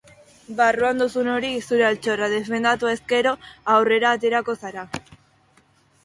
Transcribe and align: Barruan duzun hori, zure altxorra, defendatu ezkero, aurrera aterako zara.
Barruan 0.59 1.01
duzun 1.01 1.27
hori, 1.33 1.49
zure 1.65 1.83
altxorra, 1.89 2.29
defendatu 2.31 2.89
ezkero, 2.93 3.33
aurrera 3.75 4.15
aterako 4.17 4.57
zara. 4.63 4.87